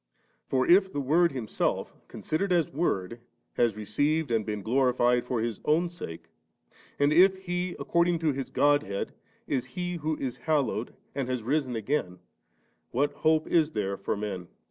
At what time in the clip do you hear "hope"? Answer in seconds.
13.13-13.45